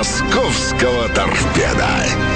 московского 0.00 1.10
торпеда. 1.10 2.29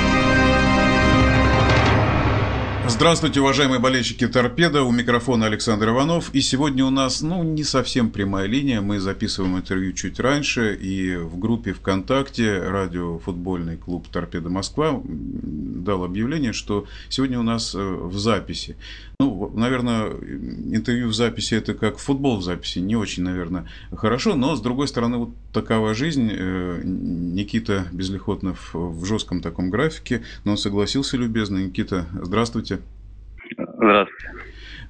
Здравствуйте, 2.94 3.40
уважаемые 3.40 3.80
болельщики 3.80 4.28
«Торпеда». 4.28 4.84
У 4.84 4.92
микрофона 4.92 5.46
Александр 5.46 5.88
Иванов. 5.88 6.32
И 6.32 6.40
сегодня 6.40 6.84
у 6.84 6.90
нас, 6.90 7.22
ну, 7.22 7.42
не 7.42 7.64
совсем 7.64 8.08
прямая 8.08 8.46
линия. 8.46 8.80
Мы 8.80 9.00
записываем 9.00 9.56
интервью 9.56 9.92
чуть 9.94 10.20
раньше. 10.20 10.78
И 10.80 11.16
в 11.16 11.36
группе 11.36 11.72
ВКонтакте 11.72 12.56
радиофутбольный 12.60 13.78
клуб 13.78 14.06
«Торпеда 14.06 14.48
Москва» 14.48 15.02
дал 15.04 16.04
объявление, 16.04 16.52
что 16.52 16.86
сегодня 17.08 17.40
у 17.40 17.42
нас 17.42 17.74
э, 17.74 17.78
в 17.78 18.16
записи. 18.16 18.76
Ну, 19.18 19.50
наверное, 19.54 20.10
интервью 20.10 21.08
в 21.08 21.14
записи– 21.14 21.54
это 21.56 21.74
как 21.74 21.98
футбол 21.98 22.38
в 22.38 22.44
записи. 22.44 22.78
Не 22.78 22.94
очень, 22.94 23.24
наверное, 23.24 23.68
хорошо. 23.92 24.36
Но, 24.36 24.54
с 24.54 24.60
другой 24.60 24.86
стороны, 24.86 25.16
вот 25.18 25.30
такова 25.52 25.94
жизнь. 25.94 26.30
Э, 26.30 26.80
Никита 26.84 27.86
Безлихотнов 27.90 28.70
в 28.72 29.04
жестком 29.04 29.42
таком 29.42 29.70
графике. 29.70 30.22
Но 30.44 30.52
он 30.52 30.58
согласился 30.58 31.16
любезно. 31.16 31.58
Никита, 31.58 32.06
здравствуйте. 32.22 32.78
Здравствуйте. 33.84 34.30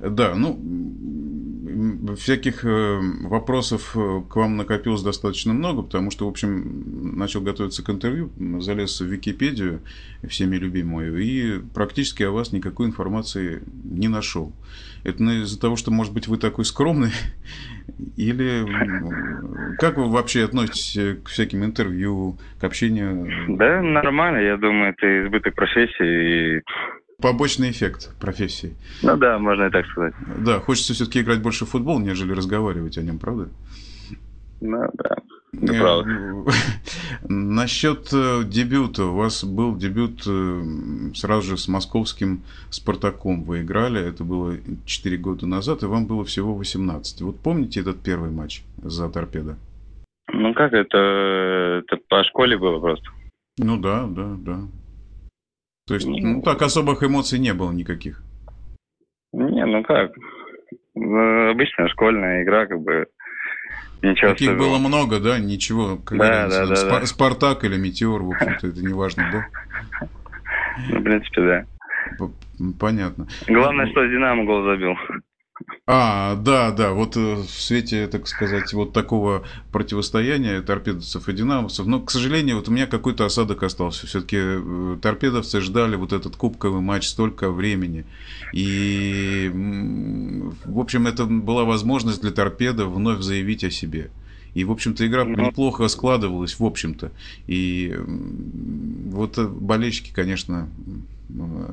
Да, 0.01 0.34
ну, 0.34 0.59
всяких 2.16 2.65
э, 2.65 3.01
вопросов 3.23 3.97
э, 3.97 4.21
к 4.29 4.37
вам 4.37 4.57
накопилось 4.57 5.02
достаточно 5.02 5.52
много, 5.52 5.83
потому 5.83 6.11
что, 6.11 6.27
в 6.27 6.29
общем, 6.29 7.16
начал 7.16 7.41
готовиться 7.41 7.85
к 7.85 7.91
интервью, 7.91 8.30
залез 8.61 9.01
в 9.01 9.07
Википедию, 9.07 9.80
всеми 10.29 10.57
любимую, 10.57 11.19
и 11.19 11.61
практически 11.75 12.23
о 12.23 12.30
вас 12.30 12.52
никакой 12.52 12.87
информации 12.87 13.62
не 13.85 14.09
нашел. 14.09 14.52
Это 15.05 15.23
из-за 15.43 15.61
того, 15.61 15.77
что, 15.77 15.91
может 15.91 16.13
быть, 16.15 16.29
вы 16.29 16.38
такой 16.38 16.65
скромный, 16.65 17.11
или 18.16 18.65
как 19.79 19.97
вы 19.97 20.11
вообще 20.11 20.45
относитесь 20.45 21.23
к 21.24 21.29
всяким 21.29 21.65
интервью, 21.65 22.38
к 22.61 22.65
общению? 22.65 23.57
Да, 23.57 23.83
нормально, 23.83 24.38
я 24.38 24.57
думаю, 24.57 24.95
это 24.96 25.27
избыток 25.27 25.55
профессии, 25.55 26.59
и 26.59 26.63
побочный 27.20 27.70
эффект 27.70 28.15
профессии. 28.20 28.74
Ну 29.02 29.16
да, 29.16 29.38
можно 29.38 29.65
и 29.65 29.70
так 29.70 29.87
сказать. 29.87 30.15
Да, 30.38 30.60
хочется 30.60 30.95
все-таки 30.95 31.21
играть 31.21 31.43
больше 31.43 31.65
в 31.65 31.71
футбол, 31.71 31.98
нежели 31.98 32.32
разговаривать 32.32 32.98
о 32.98 33.02
нем, 33.02 33.18
правда? 33.18 33.48
Ну 34.60 34.88
да. 34.95 35.16
Правда. 35.60 36.10
Насчет 37.29 38.12
э, 38.12 38.43
дебюта. 38.45 39.04
У 39.06 39.15
вас 39.15 39.45
был 39.45 39.76
дебют 39.76 40.23
э, 40.26 40.62
сразу 41.15 41.51
же 41.51 41.56
с 41.56 41.68
московским 41.68 42.43
«Спартаком». 42.71 43.45
Вы 43.45 43.62
играли, 43.62 44.01
это 44.01 44.24
было 44.24 44.56
4 44.84 45.16
года 45.18 45.46
назад, 45.46 45.82
и 45.82 45.87
вам 45.87 46.06
было 46.06 46.24
всего 46.24 46.54
18. 46.54 47.23
Вот 47.23 47.40
помните 47.40 47.80
этот 47.80 48.02
первый 48.02 48.30
матч 48.30 48.62
за 48.82 49.09
«Торпедо»? 49.09 49.56
Ну 50.32 50.54
как, 50.54 50.73
это, 50.73 50.99
это 51.84 51.99
по 52.09 52.24
школе 52.24 52.59
было 52.59 52.80
просто. 52.80 53.09
Ну 53.59 53.76
да, 53.76 54.06
да, 54.09 54.34
да. 54.38 54.60
То 55.87 55.95
есть, 55.95 56.07
ну, 56.07 56.40
так 56.43 56.63
особых 56.63 57.02
эмоций 57.02 57.38
не 57.38 57.52
было 57.52 57.71
никаких? 57.71 58.23
Не, 59.32 59.66
ну 59.66 59.82
как, 59.82 60.13
ну, 60.95 61.51
обычная 61.51 61.88
школьная 61.88 62.43
игра, 62.43 62.66
как 62.66 62.80
бы, 62.80 63.07
ничего 64.00 64.31
Таких 64.31 64.49
особенного. 64.49 64.78
было 64.78 64.88
много, 64.88 65.21
да? 65.21 65.38
Ничего, 65.38 65.97
как 65.97 66.19
да, 66.19 66.49
да, 66.49 66.66
да, 66.66 66.75
Спар- 66.77 67.00
да. 67.00 67.06
Спартак 67.06 67.65
или 67.65 67.77
Метеор, 67.77 68.22
в 68.22 68.31
общем-то, 68.31 68.69
это 68.69 68.81
не 68.81 68.94
важно, 68.94 69.28
да? 69.31 70.09
Ну, 70.88 71.00
в 71.00 71.03
принципе, 71.03 71.43
да. 71.43 71.65
Понятно. 72.81 73.27
Главное, 73.47 73.87
что 73.91 74.06
Динамо 74.06 74.44
гол 74.44 74.65
забил. 74.65 74.94
А, 75.87 76.37
да, 76.37 76.71
да, 76.71 76.93
вот 76.93 77.15
э, 77.19 77.34
в 77.34 77.50
свете, 77.50 78.06
так 78.06 78.27
сказать, 78.27 78.72
вот 78.72 78.94
такого 78.94 79.44
противостояния 79.71 80.62
торпедовцев 80.62 81.28
и 81.28 81.32
динамовцев, 81.34 81.84
но, 81.84 82.00
к 82.00 82.10
сожалению, 82.10 82.56
вот 82.56 82.69
у 82.69 82.72
меня 82.72 82.87
какой-то 82.87 83.27
осадок 83.27 83.62
остался. 83.62 84.06
Все-таки 84.06 84.38
э, 84.41 84.97
торпедовцы 85.03 85.60
ждали 85.60 85.97
вот 85.97 86.15
этот 86.15 86.37
кубковый 86.37 86.81
матч 86.81 87.06
столько 87.06 87.50
времени. 87.50 88.06
И, 88.55 89.50
в 90.65 90.81
общем, 90.81 91.06
это 91.06 91.27
была 91.27 91.65
возможность 91.65 92.22
для 92.22 92.31
торпеда 92.31 92.87
вновь 92.87 93.21
заявить 93.21 93.62
о 93.62 93.71
себе. 93.71 94.11
И, 94.55 94.65
в 94.65 94.71
общем-то, 94.71 95.06
игра 95.06 95.25
ну. 95.25 95.49
неплохо 95.49 95.87
складывалась, 95.89 96.59
в 96.59 96.65
общем-то. 96.65 97.12
И 97.47 97.95
вот 99.11 99.37
э, 99.37 99.47
болельщики, 99.47 100.12
конечно, 100.15 100.71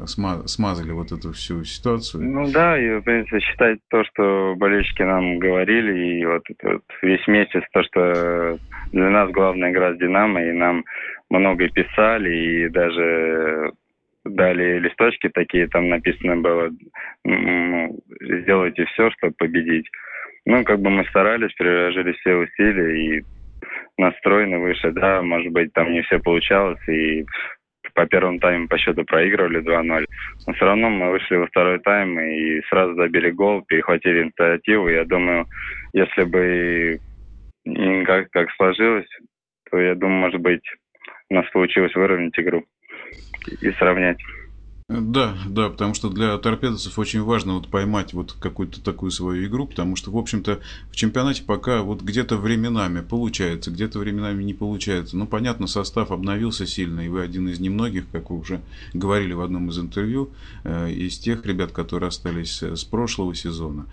смазали 0.05 0.91
вот 0.91 1.11
эту 1.11 1.33
всю 1.33 1.63
ситуацию. 1.63 2.23
Ну 2.23 2.51
да, 2.51 2.79
и, 2.79 2.99
в 2.99 3.01
принципе, 3.01 3.39
считать 3.39 3.79
то, 3.89 4.03
что 4.05 4.55
болельщики 4.57 5.03
нам 5.03 5.39
говорили, 5.39 6.19
и 6.19 6.25
вот, 6.25 6.43
вот 6.63 6.83
весь 7.01 7.27
месяц, 7.27 7.63
то, 7.71 7.83
что 7.83 8.57
для 8.91 9.09
нас 9.09 9.29
главная 9.31 9.71
игра 9.71 9.93
с 9.93 9.97
«Динамо», 9.97 10.43
и 10.43 10.51
нам 10.51 10.83
много 11.29 11.69
писали, 11.69 12.29
и 12.29 12.69
даже 12.69 13.71
дали 14.23 14.79
листочки 14.79 15.29
такие, 15.29 15.67
там 15.67 15.89
написано 15.89 16.37
было, 16.37 16.69
сделайте 17.25 18.85
все, 18.85 19.09
чтобы 19.11 19.33
победить. 19.37 19.89
Ну, 20.45 20.63
как 20.63 20.79
бы 20.79 20.89
мы 20.89 21.05
старались, 21.05 21.53
приложили 21.53 22.13
все 22.13 22.35
усилия, 22.35 23.17
и 23.17 23.23
настроены 23.97 24.59
выше, 24.59 24.91
да, 24.91 25.21
может 25.21 25.51
быть, 25.51 25.73
там 25.73 25.91
не 25.91 26.01
все 26.03 26.19
получалось, 26.19 26.79
и 26.87 27.25
по 27.93 28.05
первому 28.05 28.39
тайму 28.39 28.67
по 28.67 28.77
счету 28.77 29.03
проигрывали 29.05 29.61
2-0. 29.61 30.05
Но 30.47 30.53
все 30.53 30.65
равно 30.65 30.89
мы 30.89 31.11
вышли 31.11 31.35
во 31.35 31.47
второй 31.47 31.79
тайм 31.79 32.19
и 32.19 32.61
сразу 32.69 32.95
забили 32.95 33.31
гол, 33.31 33.63
перехватили 33.67 34.23
инициативу. 34.23 34.89
Я 34.89 35.05
думаю, 35.05 35.45
если 35.93 36.23
бы 36.23 36.99
не 37.65 38.03
как, 38.05 38.29
как 38.31 38.51
сложилось, 38.51 39.07
то 39.69 39.79
я 39.79 39.95
думаю, 39.95 40.19
может 40.19 40.41
быть, 40.41 40.63
у 41.29 41.35
нас 41.35 41.49
получилось 41.51 41.95
выровнять 41.95 42.37
игру 42.37 42.65
и 43.61 43.71
сравнять. 43.71 44.17
Да, 44.99 45.37
да, 45.47 45.69
потому 45.69 45.93
что 45.93 46.09
для 46.09 46.37
торпедовцев 46.37 46.99
очень 46.99 47.21
важно 47.21 47.53
вот 47.53 47.69
поймать 47.69 48.13
вот 48.13 48.33
какую-то 48.33 48.81
такую 48.81 49.11
свою 49.11 49.47
игру, 49.47 49.65
потому 49.65 49.95
что, 49.95 50.11
в 50.11 50.17
общем-то, 50.17 50.59
в 50.91 50.95
чемпионате 50.95 51.43
пока 51.43 51.81
вот 51.81 52.01
где-то 52.01 52.35
временами 52.35 52.99
получается, 53.01 53.71
где-то 53.71 53.99
временами 53.99 54.43
не 54.43 54.53
получается. 54.53 55.15
Ну, 55.15 55.27
понятно, 55.27 55.67
состав 55.67 56.11
обновился 56.11 56.65
сильно, 56.65 57.01
и 57.01 57.07
вы 57.07 57.21
один 57.21 57.47
из 57.47 57.59
немногих, 57.59 58.05
как 58.11 58.31
вы 58.31 58.39
уже 58.39 58.61
говорили 58.93 59.31
в 59.31 59.41
одном 59.41 59.69
из 59.69 59.79
интервью, 59.79 60.31
э, 60.65 60.91
из 60.91 61.17
тех 61.17 61.45
ребят, 61.45 61.71
которые 61.71 62.09
остались 62.09 62.61
с 62.61 62.83
прошлого 62.83 63.33
сезона. 63.33 63.85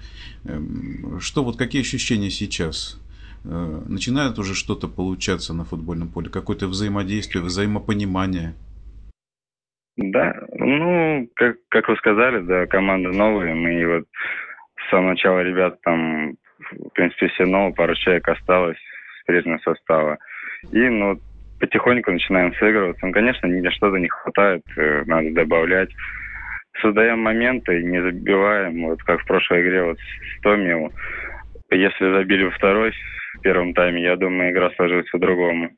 Эм, 0.45 1.21
что 1.21 1.45
вот, 1.45 1.57
какие 1.57 1.83
ощущения 1.83 2.31
сейчас? 2.31 2.99
Э, 3.45 3.85
начинает 3.87 4.39
уже 4.39 4.55
что-то 4.55 4.89
получаться 4.89 5.55
на 5.55 5.65
футбольном 5.65 6.09
поле, 6.09 6.29
какое-то 6.29 6.67
взаимодействие, 6.67 7.45
взаимопонимание– 7.45 8.57
да, 9.99 10.33
ну, 10.53 11.29
как, 11.35 11.57
как 11.71 11.89
вы 11.89 11.97
сказали, 11.97 12.39
да, 12.41 12.67
команда 12.67 13.11
новая. 13.11 13.53
Мы 13.53 13.85
вот 13.85 14.05
с 14.77 14.91
самого 14.91 15.11
начала 15.11 15.41
ребят 15.41 15.81
там, 15.83 16.35
в 16.71 16.91
принципе, 16.95 17.27
все 17.29 17.45
новые, 17.45 17.75
пару 17.75 17.97
человек 17.97 18.29
осталось 18.29 18.79
с 18.79 19.27
прежнего 19.27 19.59
состава. 19.59 20.19
И, 20.71 20.79
ну, 20.89 21.19
потихоньку 21.59 22.13
начинаем 22.13 22.55
сыгрываться. 22.55 23.05
Ну, 23.05 23.13
конечно, 23.13 23.49
мне 23.49 23.71
что-то 23.73 23.97
не 23.97 24.09
хватает, 24.09 24.63
э, 24.77 25.03
надо 25.07 25.33
добавлять. 25.33 25.91
Создаем 26.81 27.21
моменты, 27.21 27.83
не 27.83 28.01
забиваем, 28.01 28.85
вот 28.85 29.03
как 29.03 29.21
в 29.21 29.27
прошлой 29.27 29.63
игре 29.63 29.83
вот 29.83 29.99
с 29.99 30.41
Томи. 30.43 30.91
Если 31.73 32.13
забили 32.13 32.45
во 32.45 32.51
второй 32.53 32.93
в 33.35 33.41
первом 33.41 33.75
тайме, 33.75 34.03
я 34.03 34.15
думаю, 34.15 34.53
игра 34.53 34.71
сложилась 34.77 35.11
по-другому. 35.11 35.71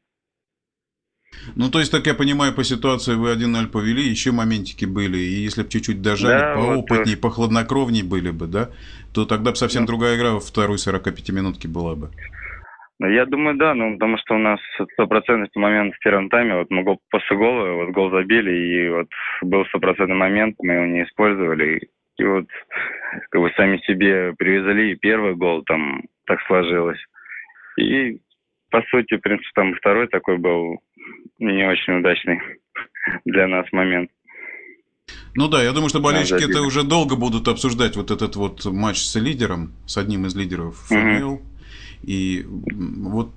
Ну, 1.56 1.70
то 1.70 1.78
есть, 1.78 1.90
так 1.90 2.06
я 2.06 2.14
понимаю, 2.14 2.54
по 2.54 2.64
ситуации 2.64 3.14
вы 3.14 3.32
1-0 3.32 3.68
повели, 3.68 4.02
еще 4.02 4.32
моментики 4.32 4.84
были, 4.84 5.18
и 5.18 5.44
если 5.44 5.62
бы 5.62 5.68
чуть-чуть 5.68 6.02
дожали, 6.02 6.40
да, 6.40 6.54
поопытнее, 6.54 7.16
вот, 7.16 7.22
похладнокровнее 7.22 8.04
были 8.04 8.30
бы, 8.30 8.46
да, 8.46 8.70
то 9.14 9.24
тогда 9.24 9.50
бы 9.50 9.56
совсем 9.56 9.82
да. 9.82 9.86
другая 9.88 10.16
игра 10.16 10.32
во 10.32 10.40
второй 10.40 10.78
45 10.78 11.30
минутке 11.30 11.68
была 11.68 11.94
бы. 11.96 12.10
Ну, 13.00 13.08
я 13.08 13.24
думаю, 13.24 13.56
да, 13.56 13.74
ну, 13.74 13.94
потому 13.94 14.18
что 14.18 14.34
у 14.34 14.38
нас 14.38 14.60
стопроцентный 14.92 15.48
момент 15.54 15.94
в 15.94 15.98
первом 16.00 16.28
тайме, 16.28 16.56
вот 16.56 16.70
мы 16.70 16.82
гол, 16.82 17.00
после 17.10 17.36
гола, 17.36 17.72
вот 17.72 17.90
гол 17.92 18.10
забили, 18.10 18.52
и 18.52 18.88
вот 18.90 19.08
был 19.42 19.64
стопроцентный 19.66 20.16
момент, 20.16 20.56
мы 20.58 20.74
его 20.74 20.84
не 20.84 21.04
использовали, 21.04 21.88
и 22.18 22.24
вот 22.24 22.46
как 23.30 23.40
бы 23.40 23.50
сами 23.56 23.78
себе 23.86 24.34
привезли, 24.36 24.92
и 24.92 24.96
первый 24.96 25.34
гол 25.34 25.62
там 25.62 26.02
так 26.26 26.40
сложилось. 26.46 27.00
И, 27.78 28.20
по 28.70 28.82
сути, 28.90 29.16
в 29.16 29.20
принципе, 29.20 29.48
там 29.54 29.74
второй 29.76 30.06
такой 30.08 30.36
был 30.36 30.80
не 31.38 31.66
очень 31.66 31.98
удачный 31.98 32.40
для 33.24 33.48
нас 33.48 33.66
момент. 33.72 34.10
Ну 35.34 35.48
да, 35.48 35.62
я 35.62 35.72
думаю, 35.72 35.88
что 35.88 36.00
болельщики 36.00 36.50
это 36.50 36.62
уже 36.62 36.82
долго 36.82 37.16
будут 37.16 37.48
обсуждать 37.48 37.96
вот 37.96 38.10
этот 38.10 38.36
вот 38.36 38.64
матч 38.66 38.98
с 38.98 39.14
лидером, 39.16 39.72
с 39.86 39.96
одним 39.96 40.26
из 40.26 40.34
лидеров 40.34 40.76
ФНЛ. 40.88 41.40
И 42.02 42.46
вот 42.48 43.30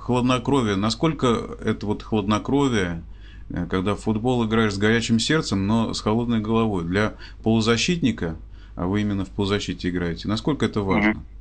хладнокровие, 0.00 0.76
насколько 0.76 1.56
это 1.64 1.86
вот 1.86 2.02
хладнокровие, 2.02 3.02
э, 3.48 3.66
когда 3.70 3.94
в 3.94 4.00
футбол 4.00 4.46
играешь 4.46 4.74
с 4.74 4.78
горячим 4.78 5.18
сердцем, 5.18 5.66
но 5.66 5.94
с 5.94 6.00
холодной 6.02 6.40
головой, 6.40 6.84
для 6.84 7.14
полузащитника, 7.42 8.36
а 8.76 8.86
вы 8.86 9.00
именно 9.00 9.24
в 9.24 9.30
полузащите 9.30 9.88
играете, 9.88 10.28
насколько 10.28 10.66
это 10.66 10.82
важно? 10.82 11.10
Mm-hmm. 11.10 11.39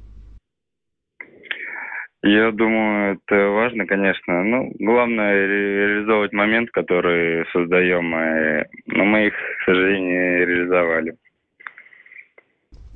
Я 2.22 2.52
думаю, 2.52 3.18
это 3.26 3.36
важно, 3.50 3.86
конечно. 3.86 4.44
Ну, 4.44 4.74
главное 4.80 5.34
ре- 5.34 5.88
реализовывать 5.88 6.34
момент, 6.34 6.70
который 6.72 7.46
создаем. 7.54 8.14
И, 8.14 8.66
но 8.88 9.06
мы 9.06 9.28
их, 9.28 9.34
к 9.34 9.66
сожалению, 9.66 10.46
реализовали. 10.46 11.16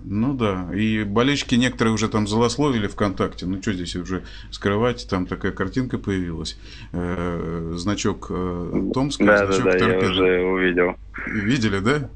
Ну 0.05 0.33
да, 0.33 0.67
и 0.75 1.05
болельщики 1.05 1.55
некоторые 1.55 1.93
уже 1.93 2.09
там 2.09 2.27
злословили 2.27 2.87
ВКонтакте. 2.87 3.45
Ну 3.45 3.61
что 3.61 3.71
здесь 3.71 3.95
уже 3.95 4.23
скрывать, 4.51 5.07
там 5.09 5.25
такая 5.25 5.53
картинка 5.53 5.97
появилась. 5.97 6.59
Э, 6.91 7.71
значок 7.75 8.27
э, 8.29 8.71
Томска, 8.93 9.23
Да, 9.23 9.45
да, 9.45 9.51
значок 9.53 9.63
да, 9.63 9.71
я 9.71 9.79
торпеда. 9.79 10.11
уже 10.11 10.41
увидел. 10.41 10.95
Видели, 11.27 11.79
да? 11.79 12.09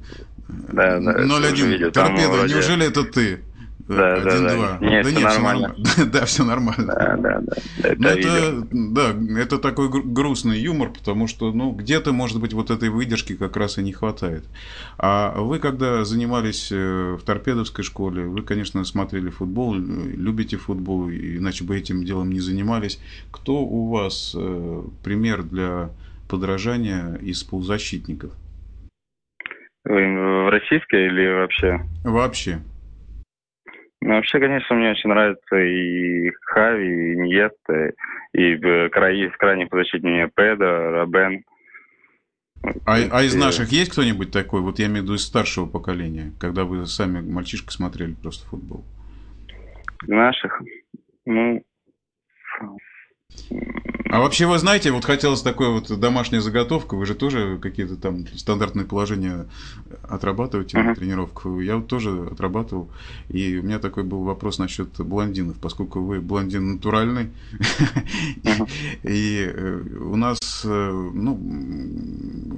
Да, 0.49 0.99
да, 0.99 1.11
это 1.11 1.21
0-1. 1.23 1.53
уже 1.53 1.67
видел. 1.67 1.91
Там 1.93 2.07
Торпеда, 2.07 2.31
вроде- 2.33 2.53
неужели 2.55 2.87
это 2.89 3.03
ты? 3.05 3.39
Да, 3.87 4.19
да, 4.19 4.37
1-2. 4.37 4.41
да. 4.41 4.77
Нет, 4.81 4.81
да 4.81 4.87
нет, 4.87 5.05
все 5.05 5.21
нормально. 5.21 5.67
нормально. 5.67 5.85
Да, 6.11 6.25
все 6.25 6.43
нормально. 6.43 6.85
Да, 6.87 7.17
да, 7.17 7.39
да. 7.41 7.53
Это 7.83 8.15
видел. 8.15 8.29
это, 8.31 8.67
да, 8.71 9.41
это 9.41 9.57
такой 9.59 9.89
гру- 9.89 10.03
грустный 10.03 10.59
юмор, 10.59 10.89
потому 10.89 11.27
что, 11.27 11.53
ну, 11.53 11.71
где-то, 11.71 12.11
может 12.11 12.41
быть, 12.41 12.53
вот 12.53 12.69
этой 12.69 12.89
выдержки 12.89 13.35
как 13.35 13.55
раз 13.55 13.77
и 13.77 13.83
не 13.83 13.93
хватает. 13.93 14.43
А 14.97 15.39
вы, 15.39 15.59
когда 15.59 16.03
занимались 16.03 16.69
э, 16.71 17.17
в 17.17 17.23
торпедовской 17.23 17.85
школе, 17.85 18.23
вы, 18.23 18.41
конечно, 18.41 18.83
смотрели 18.83 19.29
футбол, 19.29 19.75
любите 19.75 20.57
футбол, 20.57 21.09
иначе 21.09 21.63
бы 21.63 21.77
этим 21.77 22.03
делом 22.03 22.29
не 22.29 22.41
занимались. 22.41 22.99
Кто 23.31 23.61
у 23.61 23.89
вас 23.89 24.35
э, 24.37 24.83
пример 25.01 25.43
для 25.43 25.91
подражания 26.27 27.15
из 27.21 27.41
полузащитников? 27.43 28.31
В 29.85 30.49
российской 30.49 31.07
или 31.07 31.33
вообще? 31.39 31.79
Вообще. 32.03 32.59
Ну, 34.01 34.13
вообще, 34.13 34.39
конечно, 34.39 34.75
мне 34.75 34.91
очень 34.91 35.09
нравится 35.09 35.55
и 35.57 36.29
Хави, 36.41 36.85
и 36.85 37.13
Иньеста, 37.15 37.93
и 38.33 38.53
э, 38.53 38.89
край, 38.89 39.29
крайний 39.39 39.65
позащитник 39.65 40.03
мне 40.03 40.29
Педа, 40.33 40.91
Робен. 40.91 41.43
А, 42.85 42.97
а 43.11 43.23
из 43.23 43.35
И- 43.35 43.39
наших 43.39 43.69
есть 43.69 43.91
кто-нибудь 43.91 44.31
такой, 44.31 44.61
вот 44.61 44.79
я 44.79 44.85
имею 44.85 45.01
в 45.01 45.03
виду 45.05 45.15
из 45.15 45.23
старшего 45.25 45.65
поколения, 45.65 46.31
когда 46.39 46.63
вы 46.63 46.85
сами 46.85 47.21
мальчишка 47.21 47.71
смотрели 47.71 48.13
просто 48.13 48.47
футбол? 48.47 48.83
Из 50.03 50.09
наших, 50.09 50.61
ну, 51.25 51.63
А 54.09 54.19
вообще 54.21 54.47
вы 54.47 54.57
знаете, 54.57 54.91
вот 54.91 55.03
хотелось 55.03 55.41
такой 55.41 55.69
вот 55.69 55.99
домашняя 55.99 56.39
заготовка, 56.39 56.95
вы 56.95 57.05
же 57.05 57.13
тоже 57.13 57.57
какие-то 57.61 57.97
там 57.97 58.25
стандартные 58.35 58.85
положения 58.85 59.47
отрабатываете 60.03 60.77
на 60.77 60.83
Мгм. 60.83 60.95
тренировках. 60.95 61.61
Я 61.61 61.75
вот 61.77 61.87
тоже 61.87 62.27
отрабатывал, 62.31 62.89
и 63.29 63.57
у 63.57 63.63
меня 63.63 63.79
такой 63.79 64.03
был 64.03 64.23
вопрос 64.23 64.59
насчет 64.59 64.89
блондинов, 64.99 65.57
поскольку 65.57 65.99
вы 66.01 66.21
блондин 66.21 66.73
натуральный, 66.75 67.31
и 69.03 69.51
э, 69.53 69.81
у 69.99 70.15
нас, 70.15 70.39
э, 70.63 70.91
ну, 71.13 71.37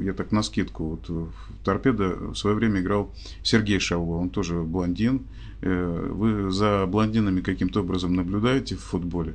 я 0.01 0.13
так 0.13 0.31
на 0.31 0.43
скидку, 0.43 0.83
вот 0.91 1.09
в 1.09 1.31
торпедо 1.63 2.15
в 2.31 2.35
свое 2.35 2.55
время 2.55 2.79
играл 2.81 3.11
Сергей 3.41 3.79
Шавло, 3.79 4.17
он 4.17 4.29
тоже 4.29 4.61
блондин. 4.61 5.21
Э, 5.61 6.09
Вы 6.11 6.51
за 6.51 6.85
блондинами 6.87 7.41
каким-то 7.41 7.81
образом 7.81 8.13
наблюдаете 8.15 8.75
в 8.75 8.81
футболе? 8.81 9.33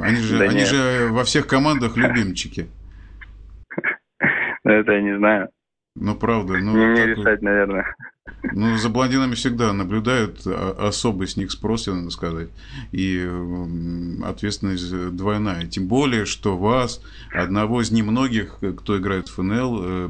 Они 0.00 0.16
же, 0.16 0.38
Да 0.38 0.44
они 0.44 0.56
нет. 0.56 0.68
же 0.68 1.08
во 1.10 1.24
всех 1.24 1.46
командах 1.46 1.96
любимчики. 1.96 2.68
это 4.64 4.92
я 4.92 5.00
не 5.02 5.16
знаю. 5.18 5.48
Ну, 5.98 6.14
правда. 6.14 6.58
Ну, 6.58 6.76
не 6.76 6.86
мне 6.86 7.06
так 7.06 7.16
решать, 7.16 7.42
наверное. 7.42 7.96
Ну, 8.52 8.76
за 8.76 8.90
блондинами 8.90 9.34
всегда 9.34 9.72
наблюдают, 9.72 10.42
а- 10.46 10.88
особый 10.88 11.26
с 11.26 11.36
них 11.38 11.50
спрос, 11.50 11.86
надо 11.86 12.10
сказать. 12.10 12.48
И 12.92 13.26
ответственность 14.24 15.14
двойная. 15.16 15.66
Тем 15.66 15.88
более, 15.88 16.26
что 16.26 16.56
вас, 16.58 17.02
одного 17.32 17.80
из 17.80 17.92
немногих, 17.92 18.58
кто 18.78 18.98
играет 18.98 19.28
в 19.28 19.34
ФНЛ, 19.36 19.80
э, 19.82 20.08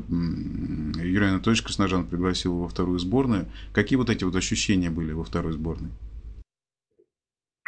Юрий 1.05 1.27
Анатольевич 1.29 1.63
Красножан 1.63 2.05
пригласил 2.07 2.59
во 2.59 2.69
вторую 2.69 2.99
сборную. 2.99 3.47
Какие 3.73 3.97
вот 3.97 4.11
эти 4.11 4.25
вот 4.25 4.35
ощущения 4.35 4.91
были 4.91 5.13
во 5.13 5.23
второй 5.23 5.53
сборной? 5.53 5.91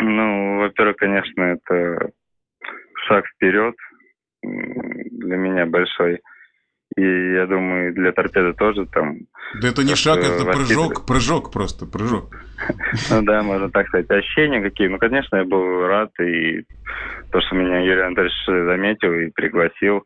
Ну, 0.00 0.37
во-первых, 0.78 0.96
конечно, 0.96 1.42
это 1.42 2.10
шаг 3.08 3.26
вперед 3.26 3.74
для 4.42 5.36
меня 5.36 5.66
большой. 5.66 6.20
И 6.96 7.02
я 7.02 7.46
думаю, 7.46 7.92
для 7.94 8.12
торпеды 8.12 8.54
тоже 8.54 8.86
там, 8.86 9.18
Да 9.60 9.68
это 9.68 9.84
не 9.84 9.94
шаг, 9.94 10.18
это 10.18 10.44
прыжок, 10.44 11.06
прыжок 11.06 11.52
просто, 11.52 11.86
прыжок. 11.86 12.34
ну 13.10 13.22
да, 13.22 13.42
можно 13.42 13.70
так 13.70 13.88
сказать, 13.88 14.10
ощущения 14.10 14.62
какие. 14.62 14.88
Ну, 14.88 14.98
конечно, 14.98 15.36
я 15.36 15.44
был 15.44 15.86
рад, 15.86 16.10
и 16.20 16.62
то, 17.30 17.40
что 17.40 17.56
меня 17.56 17.80
Юрий 17.80 18.02
Анатольевич 18.02 18.34
заметил 18.46 19.12
и 19.12 19.30
пригласил 19.30 20.02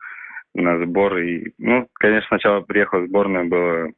на 0.54 0.84
сбор. 0.84 1.18
И, 1.18 1.52
ну, 1.58 1.86
конечно, 1.94 2.28
сначала 2.28 2.60
приехал 2.60 3.00
в 3.00 3.08
сборную, 3.08 3.48
было 3.48 3.88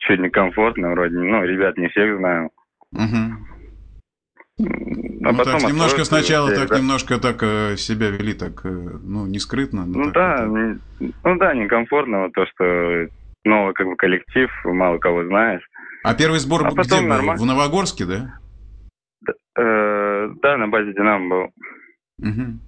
чуть 0.00 0.20
некомфортно, 0.20 0.90
вроде, 0.90 1.16
ну, 1.16 1.42
ребят 1.44 1.76
не 1.78 1.88
всех 1.88 2.18
знаю. 2.18 2.50
Мгм. 2.92 3.53
А 4.58 5.32
ну, 5.32 5.38
так, 5.42 5.62
немножко 5.62 6.02
освоился, 6.02 6.04
сначала 6.04 6.50
так 6.54 6.68
да. 6.68 6.78
немножко 6.78 7.18
так 7.18 7.42
э, 7.42 7.76
себя 7.76 8.10
вели 8.10 8.34
так, 8.34 8.64
э, 8.64 8.68
ну, 8.68 9.26
не 9.26 9.38
скрытно. 9.40 9.84
но 9.84 9.98
Ну 9.98 10.04
так 10.12 10.14
да, 10.14 10.34
это- 10.44 10.80
ну 11.24 11.36
да, 11.38 11.54
некомфортно, 11.54 12.22
вот 12.22 12.32
то, 12.32 12.46
что 12.46 13.08
новый 13.44 13.74
как 13.74 13.86
бы 13.86 13.96
коллектив, 13.96 14.50
мало 14.64 14.98
кого 14.98 15.24
знаешь. 15.24 15.62
А 16.04 16.14
первый 16.14 16.38
сбор 16.38 16.64
А 16.66 16.70
где 16.70 16.76
потом 16.76 17.00
был? 17.00 17.08
нормально. 17.08 17.42
В 17.42 17.46
Новогорске, 17.46 18.04
да? 18.04 18.38
Э, 19.58 20.28
да, 20.42 20.56
на 20.56 20.68
базе 20.68 20.92
Динамо 20.92 21.28
был. 21.28 21.50
Мгм. 22.18 22.60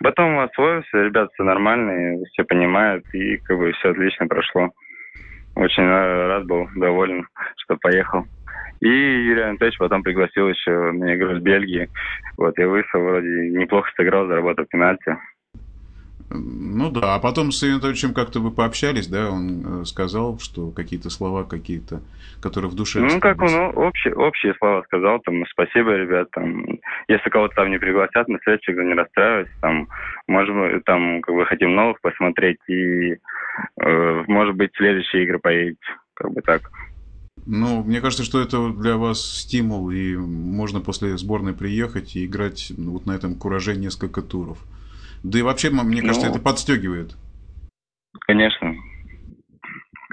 Потом 0.00 0.38
освоился, 0.38 1.02
ребята 1.02 1.30
все 1.34 1.42
нормальные, 1.42 2.24
все 2.32 2.44
понимают, 2.44 3.04
и 3.12 3.36
как 3.38 3.58
бы 3.58 3.72
все 3.72 3.90
отлично 3.90 4.26
прошло. 4.26 4.70
Очень 5.56 5.82
э, 5.82 6.26
рад 6.28 6.46
был, 6.46 6.68
доволен, 6.76 7.26
что 7.56 7.76
поехал. 7.76 8.24
И 8.80 8.88
Юрий 8.88 9.42
Анатольевич 9.42 9.78
потом 9.78 10.02
пригласил 10.02 10.48
еще 10.48 10.92
на 10.92 11.16
игру 11.16 11.36
с 11.36 11.42
Бельгией. 11.42 11.88
Вот, 12.36 12.56
я 12.58 12.68
вышел, 12.68 13.00
вроде 13.00 13.50
неплохо 13.50 13.90
сыграл, 13.96 14.26
заработал 14.26 14.66
пенальти. 14.66 15.16
Ну 16.30 16.90
да, 16.90 17.14
а 17.14 17.20
потом 17.20 17.52
с 17.52 17.62
Анатольевичем 17.62 18.12
как-то 18.12 18.40
вы 18.40 18.50
пообщались, 18.50 19.08
да? 19.08 19.30
Он 19.30 19.80
э, 19.80 19.84
сказал, 19.86 20.38
что 20.38 20.70
какие-то 20.70 21.08
слова 21.08 21.44
какие-то, 21.44 22.02
которые 22.42 22.70
в 22.70 22.74
душе 22.74 23.00
Ну, 23.00 23.18
как 23.18 23.40
он 23.40 23.50
ну, 23.50 23.70
общие, 23.70 24.14
общие 24.14 24.54
слова 24.58 24.82
сказал, 24.82 25.20
там, 25.20 25.46
спасибо, 25.46 25.96
ребят, 25.96 26.30
там, 26.32 26.66
если 27.08 27.30
кого-то 27.30 27.54
там 27.54 27.70
не 27.70 27.78
пригласят, 27.78 28.28
на 28.28 28.38
следующий 28.44 28.72
не 28.72 28.92
расстраивайтесь, 28.92 29.54
там, 29.62 29.88
может 30.26 30.54
быть, 30.54 30.84
там, 30.84 31.22
как 31.22 31.34
бы 31.34 31.46
хотим 31.46 31.74
новых 31.74 31.98
посмотреть, 32.02 32.58
и, 32.68 33.16
э, 33.80 34.24
может 34.26 34.54
быть, 34.54 34.70
следующие 34.76 35.24
игры 35.24 35.38
поедете, 35.38 35.80
как 36.12 36.30
бы 36.32 36.42
так. 36.42 36.70
Ну, 37.50 37.82
мне 37.82 38.02
кажется, 38.02 38.24
что 38.24 38.42
это 38.42 38.70
для 38.74 38.98
вас 38.98 39.22
стимул, 39.24 39.90
и 39.90 40.14
можно 40.16 40.80
после 40.80 41.16
сборной 41.16 41.54
приехать 41.54 42.14
и 42.14 42.26
играть 42.26 42.70
ну, 42.76 42.92
вот 42.92 43.06
на 43.06 43.12
этом 43.12 43.36
кураже 43.36 43.74
несколько 43.74 44.20
туров. 44.20 44.58
Да 45.22 45.38
и 45.38 45.42
вообще, 45.42 45.70
мне 45.70 46.02
кажется, 46.02 46.26
Ну. 46.26 46.34
это 46.34 46.42
подстегивает. 46.42 47.16
Конечно, 48.26 48.74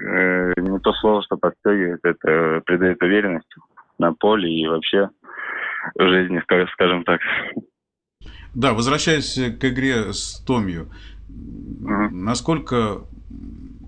э, 0.02 0.54
не 0.62 0.80
то 0.80 0.94
слово, 0.94 1.24
что 1.24 1.36
подстегивает, 1.36 2.00
это 2.04 2.62
придает 2.66 3.04
уверенность 3.04 3.54
на 4.00 4.14
поле 4.14 4.50
и 4.50 4.66
вообще 4.68 5.10
в 5.96 6.08
жизни, 6.08 6.42
ска- 6.50 6.68
скажем 6.72 7.04
так. 7.04 7.20
Да, 8.54 8.74
возвращаясь 8.74 9.36
к 9.60 9.66
игре 9.66 10.14
с 10.14 10.40
Томью, 10.48 10.90
Мгм. 11.28 12.24
насколько 12.24 13.02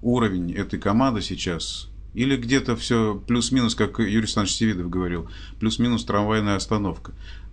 уровень 0.02 0.54
этой 0.54 0.80
команды 0.82 1.22
сейчас? 1.22 1.90
Или 2.18 2.36
где-то 2.36 2.76
все 2.76 3.22
плюс-минус, 3.28 3.76
как 3.76 4.00
Юрий 4.00 4.26
Александрович 4.26 4.56
Севидов 4.56 4.90
говорил, 4.90 5.28
плюс-минус 5.60 6.04
трамвайная 6.04 6.56
остановка? 6.56 7.12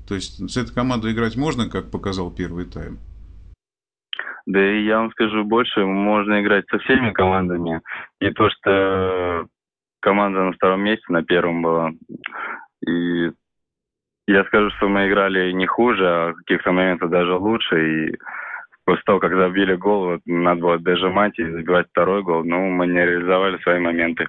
То 0.09 0.14
есть 0.14 0.40
с 0.50 0.56
этой 0.56 0.73
командой 0.73 1.12
играть 1.12 1.37
можно, 1.37 1.68
как 1.68 1.90
показал 1.90 2.35
первый 2.35 2.64
тайм? 2.64 2.97
Да 4.47 4.59
и 4.59 4.87
я 4.87 5.00
вам 5.00 5.11
скажу 5.11 5.44
больше, 5.44 5.85
можно 5.85 6.40
играть 6.40 6.64
со 6.71 6.78
всеми 6.78 7.12
командами. 7.12 7.83
Не 8.23 8.30
то, 8.33 8.49
что 8.49 9.47
команда 10.00 10.44
на 10.44 10.52
втором 10.52 10.80
месте, 10.83 11.04
на 11.11 11.23
первом 11.23 11.61
была. 11.61 11.92
И 12.87 13.33
я 14.26 14.44
скажу, 14.44 14.71
что 14.78 14.88
мы 14.88 15.09
играли 15.09 15.52
не 15.52 15.66
хуже, 15.66 16.09
а 16.09 16.33
в 16.33 16.37
каких-то 16.37 16.73
моментах 16.73 17.11
даже 17.11 17.35
лучше. 17.35 17.76
И 17.76 18.16
после 18.87 19.02
того, 19.04 19.21
как 19.21 19.37
забили 19.37 19.75
гол, 19.75 20.06
вот 20.06 20.21
надо 20.25 20.61
было 20.62 20.78
дожимать 20.78 21.38
и 21.38 21.50
забивать 21.50 21.88
второй 21.90 22.23
гол. 22.23 22.44
Ну, 22.44 22.71
мы 22.71 22.87
не 22.87 23.04
реализовали 23.04 23.59
свои 23.59 23.78
моменты. 23.78 24.26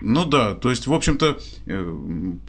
Ну 0.00 0.24
да, 0.24 0.54
то 0.54 0.70
есть, 0.70 0.86
в 0.86 0.92
общем-то, 0.92 1.38
э, 1.66 1.92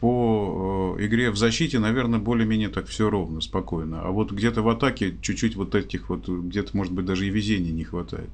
по 0.00 0.96
э, 0.98 1.06
игре 1.06 1.30
в 1.30 1.36
защите, 1.36 1.78
наверное, 1.78 2.20
более-менее 2.20 2.68
так 2.68 2.86
все 2.86 3.10
ровно, 3.10 3.40
спокойно. 3.40 4.02
А 4.02 4.10
вот 4.10 4.30
где-то 4.30 4.62
в 4.62 4.68
атаке 4.68 5.16
чуть-чуть 5.20 5.56
вот 5.56 5.74
этих 5.74 6.10
вот, 6.10 6.28
где-то, 6.28 6.76
может 6.76 6.92
быть, 6.92 7.06
даже 7.06 7.26
и 7.26 7.30
везения 7.30 7.72
не 7.72 7.84
хватает. 7.84 8.30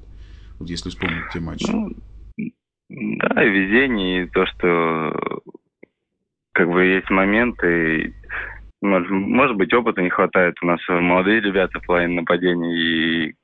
Вот 0.59 0.69
если 0.69 0.89
вспомнить 0.89 1.31
те 1.33 1.39
матчи. 1.39 1.69
Ну, 1.71 1.93
да, 2.89 3.43
и 3.43 3.49
везение, 3.49 4.23
и 4.23 4.29
то, 4.29 4.45
что 4.45 5.41
как 6.53 6.69
бы 6.69 6.85
есть 6.85 7.09
моменты, 7.09 8.13
может, 8.81 9.09
может 9.09 9.57
быть, 9.57 9.73
опыта 9.73 10.01
не 10.01 10.09
хватает. 10.09 10.55
У 10.61 10.67
нас 10.67 10.79
молодые 10.87 11.41
ребята 11.41 11.79
в 11.79 11.85
плане 11.85 12.15
нападения 12.15 12.75
и 12.75 13.35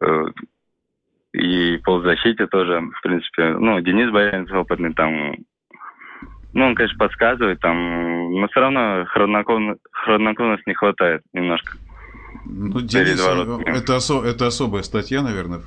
э, 0.00 0.24
и 1.38 1.78
полузащите 1.78 2.46
тоже, 2.48 2.80
в 2.80 3.02
принципе. 3.02 3.56
Ну, 3.58 3.80
Денис 3.80 4.10
Боянец 4.10 4.50
опытный 4.50 4.92
там. 4.92 5.36
Ну, 6.52 6.64
он, 6.64 6.74
конечно, 6.74 6.98
подсказывает 6.98 7.60
там, 7.60 8.32
но 8.40 8.48
все 8.48 8.60
равно 8.60 9.06
хладнокровности 9.06 10.68
не 10.68 10.74
хватает 10.74 11.22
немножко. 11.32 11.76
Ну, 12.44 12.80
Денис, 12.80 13.20
это, 13.66 13.96
осо, 13.96 14.24
это 14.24 14.46
особая 14.46 14.82
статья, 14.82 15.22
наверное, 15.22 15.60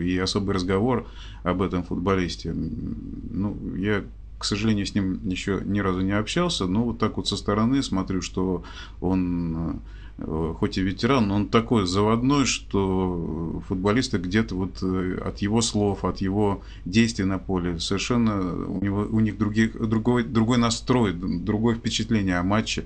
и 0.00 0.18
особый 0.18 0.54
разговор 0.54 1.06
об 1.42 1.60
этом 1.60 1.82
футболисте. 1.82 2.52
Ну, 2.54 3.56
я, 3.76 4.02
к 4.38 4.44
сожалению, 4.44 4.86
с 4.86 4.94
ним 4.94 5.18
еще 5.28 5.60
ни 5.62 5.80
разу 5.80 6.00
не 6.00 6.12
общался, 6.12 6.66
но 6.66 6.84
вот 6.84 6.98
так 6.98 7.16
вот 7.16 7.28
со 7.28 7.36
стороны 7.36 7.82
смотрю, 7.82 8.22
что 8.22 8.64
он 9.00 9.80
Э, 10.09 10.09
хоть 10.20 10.78
и 10.78 10.82
ветеран, 10.82 11.28
но 11.28 11.36
он 11.36 11.48
такой 11.48 11.86
заводной, 11.86 12.44
что 12.44 13.62
футболисты 13.66 14.18
где-то 14.18 14.54
вот 14.54 14.82
э, 14.82 15.18
от 15.24 15.38
его 15.38 15.62
слов, 15.62 16.04
от 16.04 16.18
его 16.18 16.62
действий 16.84 17.24
на 17.24 17.38
поле 17.38 17.78
совершенно 17.78 18.66
у, 18.66 18.82
него, 18.82 19.06
у 19.10 19.20
них 19.20 19.38
других, 19.38 19.80
другой, 19.80 20.24
другой 20.24 20.58
настрой, 20.58 21.12
другое 21.12 21.76
впечатление 21.76 22.38
о 22.38 22.42
матче. 22.42 22.84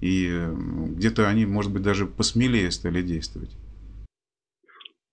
И 0.00 0.28
э, 0.30 0.54
где-то 0.96 1.28
они, 1.28 1.44
может 1.44 1.72
быть, 1.72 1.82
даже 1.82 2.06
посмелее 2.06 2.70
стали 2.70 3.02
действовать. 3.02 3.50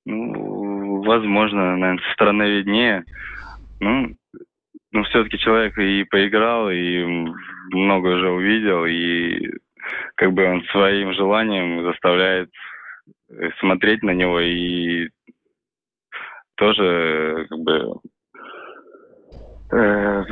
Ну, 0.05 1.01
возможно, 1.03 1.75
наверное, 1.75 2.03
со 2.07 2.13
стороны 2.13 2.43
виднее. 2.43 3.03
Ну, 3.79 4.15
ну 4.91 5.03
все-таки 5.05 5.37
человек 5.39 5.77
и 5.77 6.03
поиграл, 6.03 6.69
и 6.69 7.03
много 7.71 8.07
уже 8.15 8.29
увидел, 8.29 8.85
и 8.85 9.57
как 10.15 10.33
бы 10.33 10.45
он 10.45 10.63
своим 10.71 11.13
желанием 11.13 11.83
заставляет 11.83 12.49
э, 13.29 13.49
смотреть 13.59 14.03
на 14.03 14.11
него 14.11 14.39
и 14.39 15.09
тоже 16.55 17.45
как 17.49 17.59
бы 17.59 17.99
э, 19.71 20.23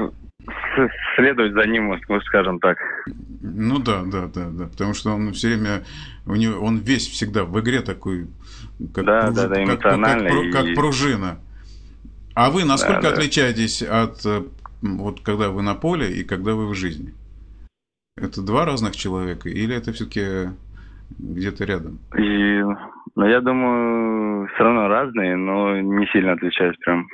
следовать 1.15 1.53
за 1.53 1.67
ним, 1.67 1.99
скажем 2.25 2.59
так. 2.59 2.77
Ну 3.41 3.79
да, 3.79 4.03
да, 4.05 4.27
да, 4.27 4.49
да, 4.49 4.65
потому 4.65 4.93
что 4.93 5.11
он 5.11 5.33
все 5.33 5.49
время, 5.49 5.83
у 6.25 6.35
него, 6.35 6.63
он 6.63 6.77
весь 6.77 7.07
всегда 7.07 7.45
в 7.45 7.59
игре 7.59 7.81
такой, 7.81 8.27
как, 8.93 9.05
да, 9.05 9.21
пруж... 9.27 9.35
да, 9.35 9.47
да, 9.47 9.65
как, 9.65 9.81
как, 9.81 10.21
и... 10.21 10.51
как 10.51 10.75
пружина. 10.75 11.39
А 12.33 12.49
вы 12.49 12.65
насколько 12.65 13.03
да, 13.03 13.09
отличаетесь 13.11 13.81
да. 13.81 14.03
от 14.03 14.25
э, 14.25 14.43
вот 14.81 15.21
когда 15.21 15.49
вы 15.49 15.61
на 15.61 15.73
поле 15.73 16.11
и 16.11 16.23
когда 16.23 16.53
вы 16.53 16.67
в 16.67 16.73
жизни? 16.73 17.13
Это 18.17 18.41
два 18.41 18.63
разных 18.63 18.95
человека 18.95 19.49
или 19.49 19.75
это 19.75 19.91
все-таки 19.91 20.55
где-то 21.19 21.65
рядом? 21.65 21.99
И, 22.17 22.61
ну, 23.15 23.25
я 23.25 23.41
думаю, 23.41 24.47
все 24.53 24.63
равно 24.63 24.87
разные, 24.87 25.35
но 25.35 25.81
не 25.81 26.07
сильно 26.07 26.31
отличаются 26.31 26.79
прям. 26.85 27.07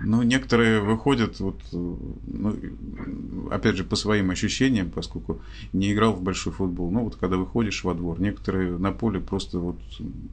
Ну, 0.00 0.22
некоторые 0.22 0.80
выходят, 0.80 1.40
вот, 1.40 1.60
ну, 1.72 2.56
опять 3.50 3.76
же, 3.76 3.84
по 3.84 3.96
своим 3.96 4.30
ощущениям, 4.30 4.90
поскольку 4.90 5.40
не 5.72 5.92
играл 5.92 6.12
в 6.12 6.22
большой 6.22 6.52
футбол. 6.52 6.90
Ну, 6.90 7.04
вот 7.04 7.16
когда 7.16 7.36
выходишь 7.36 7.82
во 7.84 7.94
двор, 7.94 8.20
некоторые 8.20 8.76
на 8.78 8.92
поле 8.92 9.20
просто 9.20 9.58
вот 9.58 9.80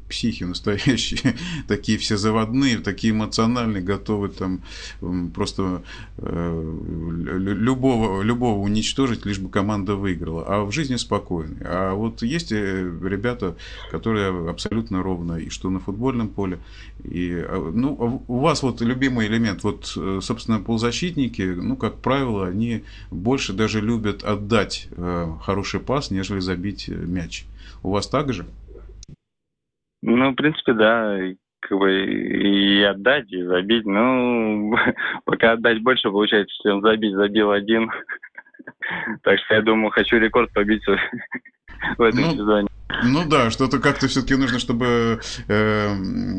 психи 0.09 0.43
настоящие, 0.43 1.35
такие 1.67 1.97
все 1.97 2.17
заводные, 2.17 2.79
такие 2.79 3.13
эмоциональные, 3.13 3.81
готовы 3.81 4.29
там 4.29 4.61
просто 5.33 5.83
э, 6.17 6.77
любого, 6.99 8.21
любого 8.21 8.59
уничтожить, 8.59 9.25
лишь 9.25 9.39
бы 9.39 9.49
команда 9.49 9.95
выиграла. 9.95 10.43
А 10.45 10.63
в 10.65 10.71
жизни 10.71 10.97
спокойный. 10.97 11.57
А 11.61 11.93
вот 11.93 12.21
есть 12.21 12.51
э, 12.51 12.91
ребята, 13.03 13.55
которые 13.91 14.49
абсолютно 14.49 15.01
ровно, 15.03 15.37
и 15.37 15.49
что 15.49 15.69
на 15.69 15.79
футбольном 15.79 16.29
поле, 16.29 16.59
и, 17.03 17.45
ну, 17.73 17.97
а 17.99 18.31
у 18.31 18.39
вас 18.39 18.63
вот 18.63 18.72
любимый 18.81 19.27
элемент, 19.27 19.63
вот, 19.63 19.93
э, 19.97 20.19
собственно, 20.21 20.59
полузащитники, 20.59 21.41
ну, 21.41 21.75
как 21.75 22.01
правило, 22.01 22.47
они 22.47 22.83
больше 23.11 23.53
даже 23.53 23.81
любят 23.81 24.23
отдать 24.23 24.87
э, 24.95 25.25
хороший 25.41 25.79
пас, 25.79 26.11
нежели 26.11 26.39
забить 26.39 26.89
э, 26.89 26.93
мяч. 26.93 27.45
У 27.83 27.91
вас 27.91 28.07
так 28.07 28.33
же? 28.33 28.45
Ну, 30.01 30.31
в 30.31 30.35
принципе, 30.35 30.73
да. 30.73 31.17
Как 31.61 31.77
бы 31.77 31.91
и 31.93 32.83
отдать, 32.83 33.31
и 33.31 33.41
забить. 33.43 33.85
Ну, 33.85 34.75
пока 35.25 35.53
отдать 35.53 35.81
больше 35.81 36.09
получается, 36.09 36.53
чем 36.61 36.81
забить, 36.81 37.15
забил 37.15 37.51
один. 37.51 37.89
Так 39.23 39.39
что 39.39 39.55
я 39.55 39.61
думаю, 39.61 39.91
хочу 39.91 40.17
рекорд 40.17 40.51
побить 40.53 40.83
в 41.97 42.01
этом 42.01 42.21
ну, 42.21 42.31
сезоне. 42.31 42.67
Ну 43.03 43.27
да, 43.27 43.49
что-то 43.49 43.79
как-то 43.79 44.07
все-таки 44.07 44.35
нужно, 44.35 44.59
чтобы 44.59 45.19
э, 45.47 45.93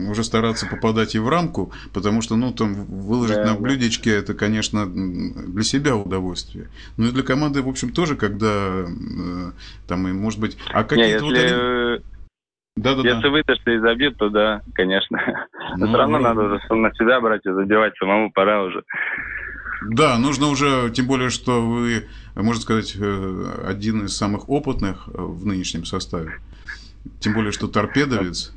уже 0.09 0.25
стараться 0.25 0.67
попадать 0.67 1.15
и 1.15 1.19
в 1.19 1.29
рамку, 1.29 1.73
потому 1.93 2.23
что, 2.23 2.37
ну, 2.37 2.53
там, 2.53 2.75
выложить 2.75 3.37
да, 3.37 3.47
на 3.47 3.55
блюдечке, 3.55 4.11
да. 4.11 4.17
это, 4.19 4.35
конечно, 4.35 4.87
для 4.87 5.63
себя 5.63 5.97
удовольствие. 5.97 6.69
Ну 6.97 7.09
и 7.09 7.13
для 7.13 7.23
команды, 7.23 7.63
в 7.63 7.69
общем, 7.69 7.93
тоже, 7.93 8.17
когда 8.17 8.47
э, 8.47 9.51
там, 9.89 10.09
и, 10.09 10.13
может 10.13 10.41
быть... 10.41 10.57
А 10.73 10.85
какие-то 10.85 11.25
вот 11.25 11.35
они... 11.35 12.05
Да, 12.77 12.97
да, 12.97 13.09
Если 13.09 13.23
да. 13.23 13.31
выдашься 13.31 13.71
и 13.71 13.79
забит, 13.79 14.17
то 14.17 14.29
да, 14.31 14.63
конечно. 14.75 15.21
Но 15.77 15.87
ну, 15.87 15.87
все 15.87 15.97
равно 15.97 16.19
надо 16.19 16.43
уже 16.43 16.61
на 16.75 16.93
себя 16.95 17.21
брать 17.21 17.47
и 17.47 17.51
забивать 17.51 17.97
самому 17.97 18.33
пора 18.33 18.65
уже. 18.65 18.83
Да, 19.87 20.19
нужно 20.19 20.49
уже, 20.49 20.91
тем 20.95 21.07
более, 21.07 21.31
что 21.31 21.67
вы, 21.67 22.07
можно 22.35 22.63
сказать, 22.63 22.97
э, 22.99 23.65
один 23.67 24.07
из 24.07 24.17
самых 24.17 24.49
опытных 24.49 25.09
э, 25.09 25.13
в 25.17 25.47
нынешнем 25.47 25.85
составе. 25.85 26.41
Тем 27.21 27.35
более, 27.35 27.53
что 27.53 27.69
торпедовец. 27.69 28.53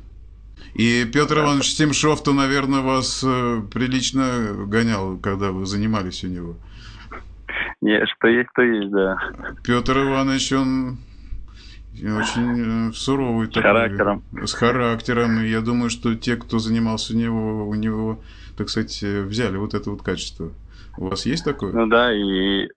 И 0.74 1.04
Петр 1.12 1.40
Иванович 1.40 1.70
Стимшов-то, 1.70 2.32
наверное, 2.32 2.80
вас 2.80 3.22
э, 3.26 3.60
прилично 3.72 4.54
гонял, 4.66 5.18
когда 5.18 5.52
вы 5.52 5.66
занимались 5.66 6.24
у 6.24 6.28
него. 6.28 6.56
Нет, 7.80 8.08
что 8.16 8.28
есть, 8.28 8.48
то 8.54 8.62
есть, 8.62 8.90
да. 8.90 9.18
Петр 9.62 9.98
Иванович, 9.98 10.52
он 10.52 10.98
очень 11.94 12.92
суровый. 12.94 13.48
С 13.48 13.50
такой, 13.50 13.62
характером. 13.62 14.22
С 14.44 14.52
характером. 14.54 15.40
И 15.40 15.48
я 15.48 15.60
думаю, 15.60 15.90
что 15.90 16.14
те, 16.14 16.36
кто 16.36 16.58
занимался 16.58 17.12
у 17.12 17.16
него, 17.16 17.68
у 17.68 17.74
него, 17.74 18.22
так 18.56 18.70
сказать, 18.70 19.02
взяли 19.02 19.56
вот 19.56 19.74
это 19.74 19.90
вот 19.90 20.02
качество. 20.02 20.52
У 20.98 21.08
вас 21.08 21.26
есть 21.26 21.44
такое? 21.44 21.72
Ну 21.72 21.86
да, 21.86 22.12
и 22.12 22.68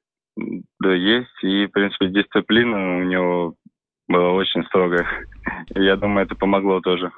да, 0.80 0.94
есть. 0.94 1.44
И, 1.44 1.66
в 1.66 1.72
принципе, 1.72 2.10
дисциплина 2.10 3.00
у 3.00 3.04
него 3.04 3.56
была 4.08 4.32
очень 4.32 4.64
строгая. 4.66 5.08
Я 5.76 5.96
думаю, 5.96 6.26
это 6.26 6.36
помогло 6.36 6.82
тоже. 6.82 7.12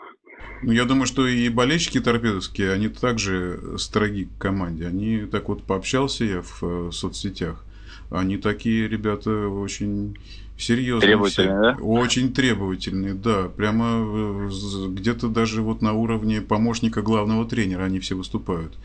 Ну, 0.65 0.71
я 0.71 0.85
думаю, 0.85 1.07
что 1.07 1.27
и 1.27 1.49
болельщики 1.49 1.99
торпедовские, 1.99 2.71
они 2.71 2.87
также 2.87 3.77
строги 3.77 4.25
к 4.25 4.41
команде. 4.41 4.87
Они 4.87 5.25
так 5.25 5.49
вот 5.49 5.63
пообщался 5.63 6.23
я 6.23 6.41
в 6.41 6.63
э, 6.63 6.91
соцсетях. 6.93 7.65
Они 8.09 8.37
такие 8.37 8.87
ребята 8.87 9.49
очень 9.49 10.17
серьезные. 10.57 11.09
Требовательные, 11.09 11.61
да? 11.61 11.77
Очень 11.81 12.33
требовательные, 12.33 13.13
да. 13.13 13.49
Прямо 13.49 14.47
э, 14.47 14.49
где-то 14.91 15.27
даже 15.27 15.61
вот 15.61 15.81
на 15.81 15.91
уровне 15.91 16.39
помощника 16.39 17.01
главного 17.01 17.45
тренера 17.45 17.83
они 17.83 17.99
все 17.99 18.15
выступают. 18.15 18.77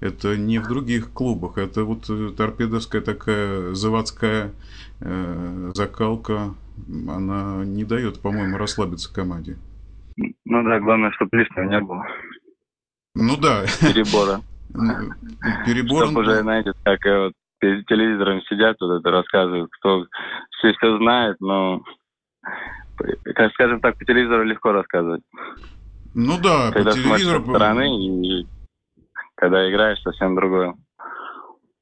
Это 0.00 0.36
не 0.36 0.58
в 0.58 0.66
других 0.66 1.12
клубах. 1.12 1.58
Это 1.58 1.84
вот 1.84 2.08
э, 2.08 2.30
торпедовская 2.36 3.02
такая 3.02 3.74
заводская 3.74 4.52
э, 5.00 5.70
закалка. 5.74 6.54
Она 7.08 7.64
не 7.64 7.84
дает, 7.84 8.20
по-моему, 8.20 8.56
расслабиться 8.56 9.12
команде. 9.12 9.58
Ну 10.16 10.62
да, 10.62 10.80
главное, 10.80 11.10
чтобы 11.12 11.36
лишнего 11.36 11.64
не 11.64 11.80
было. 11.80 12.06
Ну 13.14 13.36
да. 13.36 13.64
Перебора. 13.80 14.40
Перебор. 15.66 16.06
Чтобы 16.06 16.22
уже, 16.22 16.40
знаете, 16.40 16.72
как 16.82 17.04
э, 17.04 17.24
вот 17.24 17.32
перед 17.58 17.86
телевизором 17.86 18.40
сидят, 18.42 18.76
вот 18.80 19.00
это 19.00 19.10
рассказывают, 19.10 19.70
кто 19.78 20.06
все 20.58 20.72
все 20.72 20.96
знает, 20.96 21.36
но, 21.40 21.82
как 23.34 23.52
скажем 23.52 23.80
так, 23.80 23.98
по 23.98 24.04
телевизору 24.06 24.44
легко 24.44 24.72
рассказывать. 24.72 25.22
Ну 26.14 26.38
да, 26.42 26.70
Когда 26.72 26.92
по 26.92 26.96
телевизору... 26.96 27.44
Со 27.44 27.50
стороны 27.50 27.96
и 27.98 28.46
когда 29.40 29.68
играешь, 29.68 30.00
совсем 30.02 30.34
другое. 30.36 30.74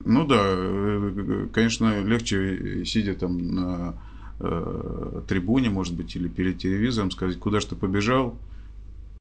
Ну 0.04 0.24
да, 0.24 0.40
э, 0.40 1.48
конечно, 1.52 2.02
легче, 2.02 2.84
сидя 2.84 3.14
там 3.14 3.36
на 3.36 3.94
э, 4.40 5.22
трибуне, 5.28 5.68
может 5.68 5.96
быть, 5.96 6.14
или 6.14 6.28
перед 6.28 6.58
телевизором, 6.58 7.10
сказать, 7.10 7.38
куда 7.38 7.60
что 7.60 7.74
побежал. 7.74 8.38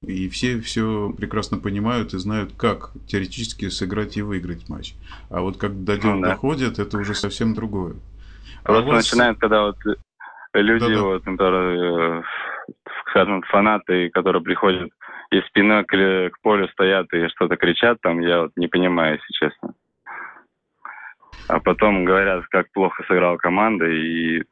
И 0.06 0.30
все 0.30 0.60
все 0.62 1.12
прекрасно 1.18 1.58
понимают 1.58 2.14
и 2.14 2.20
знают, 2.20 2.52
как 2.56 2.92
теоретически 3.08 3.70
сыграть 3.70 4.16
и 4.16 4.22
выиграть 4.22 4.70
матч. 4.70 4.94
А 5.32 5.42
вот 5.42 5.58
как 5.58 5.84
до 5.84 5.98
дела 5.98 6.14
ну, 6.14 6.22
да. 6.22 6.30
доходит, 6.30 6.78
это 6.78 7.00
уже 7.00 7.16
совсем 7.16 7.56
другое. 7.56 7.96
А 8.64 8.68
Просто 8.68 8.92
вас... 8.92 9.06
начинает, 9.06 9.40
когда 9.40 9.64
вот 9.64 9.78
люди, 10.54 10.86
Да-да. 10.86 11.02
вот, 11.02 11.24
которые, 11.24 12.20
э, 12.20 12.24
скажем, 13.10 13.42
фанаты, 13.50 14.12
которые 14.12 14.44
приходят 14.44 14.92
и 15.32 15.42
спиной 15.42 15.84
к, 15.86 15.92
к 16.32 16.42
полю 16.42 16.68
стоят 16.70 17.14
и 17.14 17.28
что-то 17.30 17.58
кричат 17.58 18.00
там, 18.02 18.20
я 18.22 18.42
вот 18.42 18.52
не 18.56 18.68
понимаю, 18.68 19.14
если 19.16 19.34
честно. 19.34 19.74
а 21.48 21.60
потом 21.60 22.06
говорят, 22.06 22.46
как 22.48 22.72
плохо 22.72 23.04
сыграла 23.08 23.38
команда, 23.38 23.88
и 23.88 24.44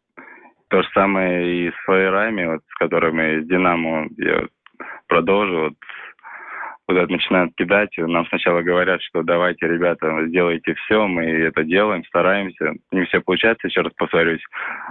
то 0.69 0.81
же 0.81 0.89
самое 0.93 1.67
и 1.67 1.71
с 1.71 1.75
фаерами, 1.85 2.45
вот, 2.45 2.61
с 2.67 2.73
которыми 2.75 3.41
Динамо 3.43 4.07
я 4.17 4.47
продолжу, 5.07 5.59
вот, 5.59 5.73
вот 6.87 6.97
это 6.97 7.11
начинают 7.11 7.53
кидать. 7.55 7.91
Нам 7.97 8.25
сначала 8.27 8.61
говорят, 8.61 9.01
что 9.01 9.23
давайте, 9.23 9.67
ребята, 9.67 10.27
сделайте 10.27 10.73
все, 10.75 11.07
мы 11.07 11.25
это 11.25 11.63
делаем, 11.63 12.03
стараемся. 12.05 12.73
Не 12.91 13.05
все 13.05 13.21
получается, 13.21 13.67
еще 13.67 13.81
раз 13.81 13.93
повторюсь. 13.93 14.43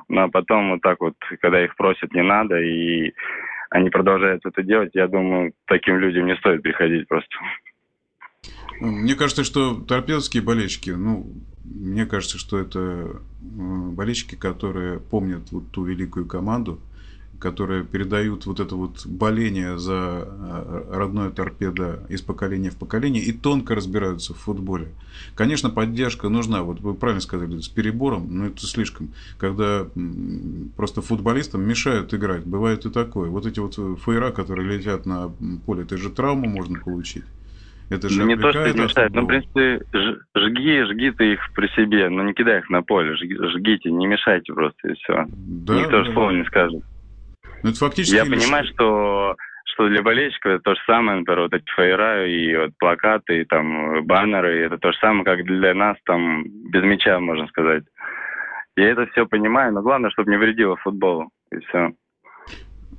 Но 0.09 0.29
потом 0.29 0.71
вот 0.71 0.81
так 0.81 1.01
вот, 1.01 1.15
когда 1.41 1.63
их 1.63 1.77
просят, 1.77 2.13
не 2.13 2.23
надо, 2.23 2.59
и 2.61 3.13
они 3.71 3.91
продолжают 3.91 4.45
это 4.45 4.63
делать, 4.63 4.91
я 4.95 5.09
думаю, 5.09 5.53
таким 5.67 5.99
людям 5.99 6.27
не 6.27 6.37
стоит 6.37 6.63
приходить 6.63 7.09
просто. 7.09 7.29
Мне 8.81 9.15
кажется, 9.15 9.45
что 9.45 9.75
торпедские 9.77 10.43
болельщики, 10.43 10.91
ну, 10.91 11.33
мне 11.65 12.07
кажется, 12.07 12.39
что 12.39 12.59
это 12.59 13.21
болельщики, 13.41 14.35
которые 14.35 15.01
помнят 15.01 15.51
вот 15.53 15.71
ту 15.71 15.85
великую 15.85 16.27
команду, 16.27 16.81
которые 17.39 17.85
передают 17.85 18.47
вот 18.47 18.61
это 18.61 18.75
вот 18.75 19.07
боление 19.07 19.79
за 19.79 20.27
э, 20.27 20.85
родное 20.91 21.31
торпедо 21.31 22.01
из 22.09 22.23
поколения 22.23 22.71
в 22.71 22.77
поколение 22.77 23.23
и 23.23 23.33
тонко 23.33 23.75
разбираются 23.75 24.35
в 24.35 24.39
футболе. 24.39 24.89
Конечно, 25.35 25.71
поддержка 25.71 26.29
нужна, 26.29 26.63
вот 26.63 26.81
вы 26.81 26.95
правильно 26.95 27.21
сказали, 27.21 27.59
с 27.59 27.69
перебором, 27.69 28.27
но 28.31 28.47
это 28.47 28.67
слишком. 28.67 29.11
Когда 29.39 29.87
просто 30.77 31.03
футболистам 31.03 31.67
мешают 31.67 32.15
играть, 32.15 32.45
бывает 32.45 32.87
и 32.87 32.91
такое. 32.91 33.29
Вот 33.31 33.47
эти 33.47 33.61
вот 33.61 33.75
фейра, 34.01 34.31
которые 34.31 34.77
летят 34.77 35.07
на 35.07 35.31
поле, 35.67 35.83
это 35.83 35.97
же 35.97 36.11
травму 36.11 36.49
можно 36.49 36.79
получить. 36.81 37.25
Это 37.91 38.09
же 38.09 38.25
не 38.25 38.37
то, 38.37 38.51
что 38.51 38.73
мешает, 38.73 39.15
но, 39.15 39.23
в 39.23 39.27
принципе, 39.27 39.83
жги, 40.35 40.85
жги 40.85 41.11
ты 41.11 41.33
их 41.35 41.41
при 41.55 41.69
себе, 41.77 42.09
но 42.09 42.23
не 42.23 42.33
кидай 42.33 42.61
их 42.61 42.71
на 42.71 42.83
поле, 42.83 43.15
жгите, 43.15 43.91
не 43.91 44.07
мешайте 44.07 44.53
просто, 44.53 44.89
и 44.89 44.95
все. 44.95 45.27
Да, 45.29 45.79
Никто 45.79 45.99
да. 45.99 46.05
же 46.05 46.13
слова 46.13 46.31
не 46.31 46.45
скажет. 46.45 46.83
Ну, 47.65 47.71
это 47.71 47.79
фактически... 47.79 48.15
Я 48.15 48.25
понимаю, 48.25 48.67
что 48.67 49.37
что 49.75 49.89
для 49.89 50.03
болельщиков 50.03 50.53
это 50.53 50.63
то 50.63 50.75
же 50.75 50.81
самое, 50.87 51.19
например, 51.19 51.43
вот 51.43 51.55
эти 51.55 51.69
фаера 51.75 52.29
и 52.29 52.55
вот 52.57 52.71
плакаты, 52.79 53.41
и 53.41 53.45
там 53.45 54.07
баннеры, 54.07 54.61
это 54.67 54.79
то 54.79 54.93
же 54.93 54.99
самое, 54.99 55.25
как 55.25 55.45
для 55.45 55.75
нас 55.75 55.97
там 56.05 56.45
без 56.71 56.85
мяча, 56.85 57.19
можно 57.19 57.49
сказать. 57.49 57.83
Я 58.77 58.91
это 58.91 59.07
все 59.07 59.27
понимаю, 59.27 59.73
но 59.73 59.83
главное, 59.83 60.11
чтобы 60.11 60.31
не 60.31 60.37
вредило 60.37 60.77
футболу, 60.77 61.31
и 61.51 61.59
все. 61.59 61.93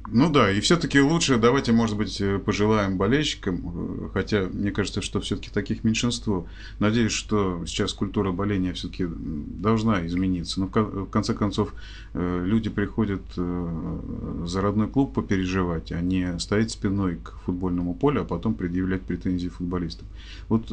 Ну 0.08 0.30
да, 0.30 0.52
и 0.52 0.60
все-таки 0.60 1.00
лучше 1.00 1.38
давайте, 1.38 1.72
может 1.72 1.98
быть, 1.98 2.22
э, 2.22 2.38
пожелаем 2.38 2.96
болельщикам, 2.96 3.62
э, 3.66 4.10
хотя 4.14 4.48
мне 4.54 4.72
кажется, 4.72 5.02
что 5.02 5.20
все-таки 5.20 5.50
таких 5.50 5.84
меньшинство. 5.84 6.48
Надеюсь, 6.78 7.12
что 7.12 7.66
сейчас 7.66 7.92
культура 7.94 8.32
боления 8.32 8.74
все-таки 8.74 9.08
должна 9.08 10.06
измениться. 10.06 10.60
Но 10.60 10.68
в 10.68 11.08
конце 11.08 11.34
концов 11.34 11.74
э, 12.14 12.44
люди 12.46 12.70
приходят 12.70 13.22
за 13.36 14.62
родной 14.62 14.88
клуб 14.88 15.14
попереживать, 15.14 15.92
а 15.92 16.02
не 16.02 16.38
стоять 16.40 16.72
спиной 16.72 17.18
к 17.24 17.34
футбольному 17.46 17.96
полю, 17.96 18.22
а 18.22 18.26
потом 18.26 18.54
предъявлять 18.54 19.02
претензии 19.02 19.48
футболистам. 19.48 20.08
Вот 20.50 20.72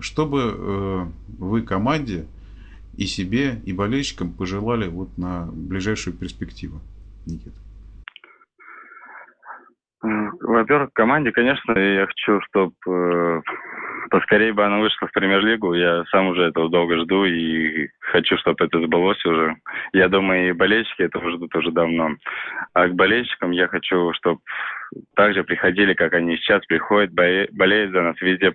чтобы 0.00 1.10
вы 1.38 1.62
команде 1.62 2.26
и 2.96 3.06
себе, 3.06 3.60
и 3.64 3.72
болельщикам 3.72 4.32
пожелали 4.32 4.88
вот 4.88 5.16
на 5.18 5.46
ближайшую 5.52 6.16
перспективу, 6.16 6.80
Никита? 7.26 7.61
Во-первых, 10.02 10.90
команде, 10.94 11.30
конечно, 11.30 11.78
я 11.78 12.06
хочу, 12.06 12.40
чтобы 12.42 12.72
э, 12.88 13.40
поскорее 14.10 14.52
бы 14.52 14.64
она 14.64 14.78
вышла 14.80 15.06
в 15.06 15.12
премьер-лигу. 15.12 15.74
Я 15.74 16.04
сам 16.10 16.26
уже 16.28 16.42
этого 16.48 16.68
долго 16.68 16.98
жду 16.98 17.24
и 17.24 17.88
хочу, 18.00 18.36
чтобы 18.38 18.64
это 18.64 18.80
сбылось 18.80 19.24
уже. 19.24 19.56
Я 19.92 20.08
думаю, 20.08 20.48
и 20.48 20.52
болельщики 20.52 21.02
этого 21.02 21.30
ждут 21.30 21.54
уже 21.54 21.70
давно. 21.70 22.16
А 22.74 22.88
к 22.88 22.94
болельщикам 22.94 23.52
я 23.52 23.68
хочу, 23.68 24.12
чтобы 24.14 24.40
также 25.14 25.44
приходили, 25.44 25.94
как 25.94 26.14
они 26.14 26.36
сейчас 26.36 26.66
приходят, 26.66 27.12
болеют 27.12 27.92
за 27.92 28.02
нас, 28.02 28.20
везде 28.20 28.50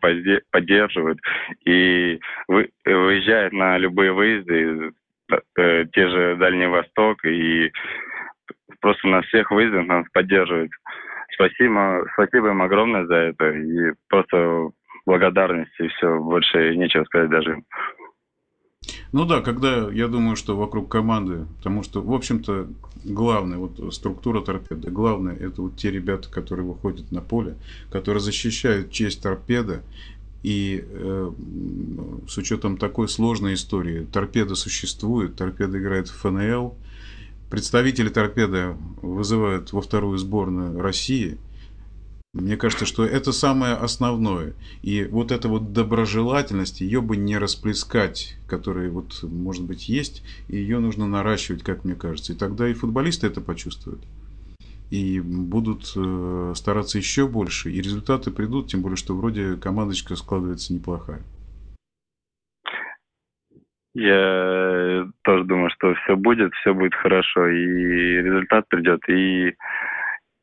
поддерживают 0.52 1.20
и 1.66 2.20
выезжают 2.48 3.54
на 3.54 3.78
любые 3.78 4.12
выезды, 4.12 4.92
э, 5.58 5.86
те 5.94 6.10
же 6.10 6.36
Дальний 6.36 6.68
Восток, 6.68 7.24
и 7.24 7.72
просто 8.82 9.08
на 9.08 9.22
всех 9.22 9.50
выездах 9.50 9.88
нас 9.88 10.06
поддерживают. 10.12 10.72
Спасибо, 11.38 12.04
спасибо 12.14 12.50
им 12.50 12.64
огромное 12.64 13.06
за 13.06 13.16
это. 13.16 13.52
И 13.52 13.94
просто 14.10 14.72
благодарность, 15.06 15.72
и 15.80 15.88
все, 15.88 16.20
больше 16.20 16.76
нечего 16.76 17.04
сказать 17.04 17.30
даже. 17.30 17.62
Ну 19.12 19.26
да, 19.26 19.42
когда 19.42 19.90
я 19.92 20.08
думаю, 20.08 20.36
что 20.36 20.58
вокруг 20.58 20.90
команды, 20.90 21.46
потому 21.58 21.84
что, 21.84 22.02
в 22.02 22.12
общем-то, 22.12 22.68
главное, 23.06 23.58
вот 23.58 23.94
структура 23.94 24.42
торпеды, 24.42 24.90
главное, 24.90 25.36
это 25.36 25.62
вот 25.62 25.78
те 25.78 25.92
ребята, 25.92 26.30
которые 26.30 26.66
выходят 26.66 27.12
на 27.12 27.22
поле, 27.22 27.56
которые 27.92 28.22
защищают 28.22 28.92
честь 28.92 29.22
торпеды, 29.22 29.82
и 30.44 30.84
э, 30.88 31.32
с 32.28 32.38
учетом 32.38 32.78
такой 32.78 33.10
сложной 33.10 33.54
истории, 33.54 34.08
торпеда 34.12 34.56
существует, 34.56 35.36
торпеда 35.36 35.78
играет 35.80 36.08
в 36.08 36.20
ФНЛ, 36.20 36.76
представители 37.50 38.10
торпеды 38.10 38.76
вызывают 39.02 39.74
во 39.74 39.82
вторую 39.82 40.18
сборную 40.18 40.80
России, 40.82 41.38
мне 42.34 42.56
кажется, 42.56 42.86
что 42.86 43.04
это 43.04 43.32
самое 43.32 43.74
основное. 43.74 44.54
И 44.84 45.06
вот 45.06 45.32
эта 45.32 45.48
вот 45.48 45.74
доброжелательность, 45.74 46.82
ее 46.82 47.02
бы 47.02 47.18
не 47.18 47.38
расплескать, 47.38 48.38
которая 48.48 48.92
вот, 48.92 49.24
может 49.24 49.64
быть, 49.64 49.90
есть, 49.90 50.24
и 50.48 50.58
ее 50.58 50.80
нужно 50.80 51.08
наращивать, 51.08 51.64
как 51.64 51.84
мне 51.84 51.96
кажется. 51.96 52.34
И 52.34 52.36
тогда 52.36 52.70
и 52.70 52.74
футболисты 52.74 53.28
это 53.28 53.42
почувствуют. 53.42 54.02
И 54.92 55.20
будут 55.20 55.92
э, 55.96 56.54
стараться 56.56 56.98
еще 56.98 57.28
больше, 57.28 57.72
и 57.72 57.82
результаты 57.82 58.30
придут, 58.30 58.68
тем 58.68 58.82
более, 58.82 58.98
что 58.98 59.16
вроде 59.16 59.56
командочка 59.56 60.16
складывается 60.16 60.74
неплохая. 60.74 61.24
Я 64.00 65.08
тоже 65.24 65.44
думаю, 65.46 65.72
что 65.72 65.96
все 65.96 66.16
будет, 66.16 66.54
все 66.54 66.72
будет 66.72 66.94
хорошо, 66.94 67.48
и 67.48 68.22
результат 68.22 68.70
придет, 68.70 69.02
и 69.10 69.56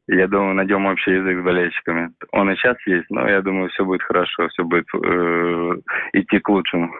я 0.08 0.26
думаю, 0.26 0.56
найдем 0.56 0.86
общий 0.86 1.12
язык 1.12 1.38
с 1.38 1.44
болельщиками. 1.44 2.10
Он 2.32 2.50
и 2.50 2.56
сейчас 2.56 2.76
есть, 2.84 3.08
но 3.10 3.28
я 3.28 3.42
думаю, 3.42 3.70
все 3.70 3.84
будет 3.84 4.02
хорошо, 4.02 4.48
все 4.48 4.64
будет 4.64 4.86
э, 4.92 5.76
идти 6.14 6.40
к 6.40 6.48
лучшему. 6.48 6.90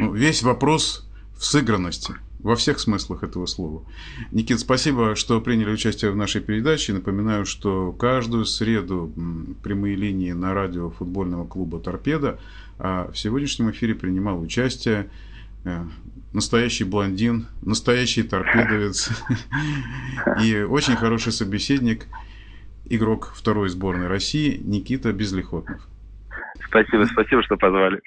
Ну, 0.00 0.12
весь 0.12 0.42
вопрос 0.42 1.08
в 1.38 1.44
сыгранности 1.44 2.14
во 2.40 2.56
всех 2.56 2.80
смыслах 2.80 3.22
этого 3.22 3.46
слова. 3.46 3.84
Никит, 4.32 4.58
спасибо, 4.58 5.14
что 5.14 5.40
приняли 5.40 5.70
участие 5.70 6.10
в 6.10 6.16
нашей 6.16 6.40
передаче. 6.40 6.92
Напоминаю, 6.92 7.46
что 7.46 7.92
каждую 7.92 8.46
среду 8.46 9.12
прямые 9.62 9.94
линии 9.94 10.32
на 10.32 10.54
радио 10.54 10.90
футбольного 10.90 11.46
клуба 11.46 11.78
«Торпеда», 11.78 12.40
а 12.80 13.12
в 13.12 13.16
сегодняшнем 13.16 13.70
эфире 13.70 13.94
принимал 13.94 14.40
участие 14.40 15.02
Э, 15.02 15.27
настоящий 16.32 16.84
блондин, 16.84 17.46
настоящий 17.62 18.22
торпедовец 18.22 19.10
и 20.42 20.60
очень 20.62 20.96
хороший 20.96 21.32
собеседник, 21.32 22.06
игрок 22.84 23.32
второй 23.34 23.68
сборной 23.68 24.08
России 24.08 24.60
Никита 24.62 25.12
Безлихотнов. 25.12 25.86
Спасибо, 26.68 27.04
спасибо, 27.04 27.42
что 27.42 27.56
позвали. 27.56 28.00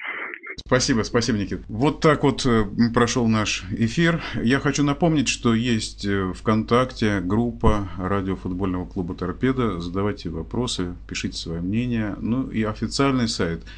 Спасибо, 0.66 1.02
спасибо, 1.02 1.38
Никит. 1.38 1.62
Вот 1.68 2.00
так 2.00 2.22
вот 2.22 2.44
э, 2.44 2.64
прошел 2.94 3.26
наш 3.26 3.64
эфир. 3.70 4.22
Я 4.34 4.60
хочу 4.60 4.84
напомнить, 4.84 5.28
что 5.28 5.54
есть 5.54 6.04
э, 6.04 6.32
ВКонтакте 6.34 7.20
группа 7.20 7.88
радиофутбольного 7.96 8.86
клуба 8.86 9.14
«Торпеда». 9.14 9.80
Задавайте 9.80 10.28
вопросы, 10.28 10.94
пишите 11.08 11.38
свое 11.38 11.62
мнение. 11.62 12.16
Ну 12.20 12.48
и 12.48 12.62
официальный 12.64 13.28
сайт– 13.28 13.62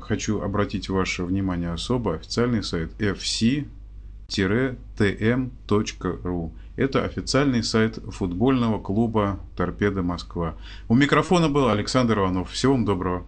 хочу 0.00 0.40
обратить 0.40 0.88
ваше 0.88 1.24
внимание 1.24 1.72
особо, 1.72 2.14
официальный 2.14 2.62
сайт 2.62 2.90
fc-tm.ru. 2.98 3.66
Это 6.76 7.04
официальный 7.04 7.62
сайт 7.62 7.98
футбольного 8.08 8.78
клуба 8.78 9.40
«Торпеда 9.56 10.02
Москва». 10.02 10.54
У 10.88 10.94
микрофона 10.94 11.48
был 11.48 11.68
Александр 11.68 12.18
Иванов. 12.18 12.50
Всего 12.50 12.74
вам 12.74 12.84
доброго. 12.84 13.24